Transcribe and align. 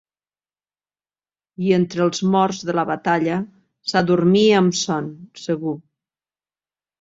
I 1.65 1.75
entre 1.77 2.01
els 2.05 2.21
morts 2.35 2.61
de 2.69 2.75
la 2.79 2.85
batalla 2.93 3.37
s’adormia 3.93 4.57
amb 4.63 4.79
son, 4.81 5.13
segur. 5.45 5.77